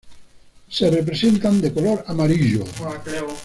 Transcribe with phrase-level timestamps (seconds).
[0.67, 2.63] Se representan de color amarillo.